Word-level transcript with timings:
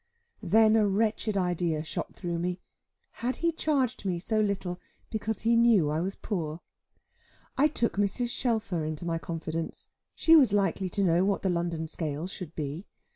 Then 0.41 0.75
a 0.75 0.87
wretched 0.87 1.37
idea 1.37 1.83
shot 1.83 2.15
through 2.15 2.39
me: 2.39 2.59
had 3.11 3.35
he 3.35 3.51
charged 3.51 4.03
me 4.03 4.17
so 4.17 4.39
little, 4.39 4.79
because 5.11 5.41
he 5.41 5.55
knew 5.55 5.91
I 5.91 6.01
was 6.01 6.15
poor? 6.15 6.61
I 7.55 7.67
took 7.67 7.97
Mrs. 7.97 8.29
Shelfer 8.31 8.83
into 8.83 9.05
my 9.05 9.19
confidence; 9.19 9.89
she 10.15 10.35
was 10.35 10.53
likely 10.53 10.89
to 10.89 11.03
know 11.03 11.23
what 11.23 11.43
the 11.43 11.51
London 11.51 11.87
scale 11.87 12.25
should 12.25 12.55
be. 12.55 12.87